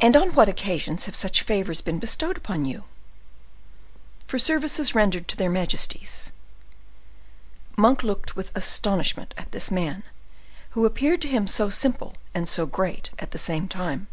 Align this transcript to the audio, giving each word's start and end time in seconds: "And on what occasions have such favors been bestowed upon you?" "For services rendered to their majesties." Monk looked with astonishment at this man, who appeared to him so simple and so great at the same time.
"And 0.00 0.16
on 0.16 0.32
what 0.34 0.48
occasions 0.48 1.04
have 1.04 1.14
such 1.14 1.42
favors 1.42 1.82
been 1.82 1.98
bestowed 1.98 2.38
upon 2.38 2.64
you?" 2.64 2.84
"For 4.26 4.38
services 4.38 4.94
rendered 4.94 5.28
to 5.28 5.36
their 5.36 5.50
majesties." 5.50 6.32
Monk 7.76 8.02
looked 8.02 8.36
with 8.36 8.50
astonishment 8.56 9.34
at 9.36 9.52
this 9.52 9.70
man, 9.70 10.02
who 10.70 10.86
appeared 10.86 11.20
to 11.20 11.28
him 11.28 11.46
so 11.46 11.68
simple 11.68 12.14
and 12.32 12.48
so 12.48 12.64
great 12.64 13.10
at 13.18 13.32
the 13.32 13.38
same 13.38 13.68
time. 13.68 14.06